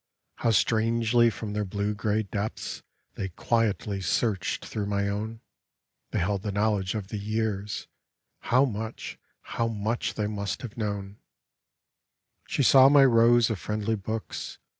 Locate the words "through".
4.65-4.87